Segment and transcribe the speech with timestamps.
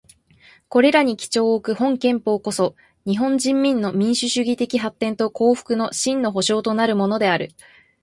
[0.67, 7.51] これらに基調をおく本憲法こそ、日本人民の民主主義的発展と幸福の真の保障となるものである。